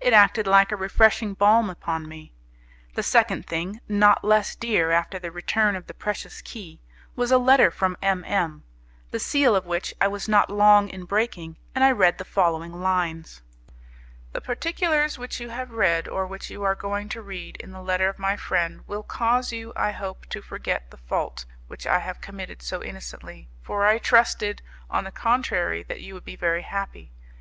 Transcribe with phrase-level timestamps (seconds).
[0.00, 2.32] It acted like a refreshing balm upon me.
[2.94, 6.80] The second thing, not less dear after the return of the precious key,
[7.14, 8.64] was a letter from M M,
[9.12, 12.80] the seal of which I was not long in breaking, and I read the following
[12.82, 13.40] lines:
[14.32, 17.80] "The particulars which you have read, or which you are going to read, in the
[17.80, 22.00] letter of my friend, will cause you, I hope, to forget the fault which I
[22.00, 24.60] have committed so innocently, for I trusted,
[24.90, 27.12] on the contrary, that you would be very happy.